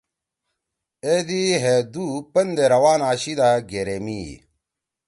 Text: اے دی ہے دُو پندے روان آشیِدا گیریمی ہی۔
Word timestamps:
اے 1.05 1.15
دی 1.27 1.43
ہے 1.63 1.75
دُو 1.91 2.05
پندے 2.33 2.65
روان 2.73 2.99
آشیِدا 3.11 3.49
گیریمی 3.71 4.19
ہی۔ 4.27 4.35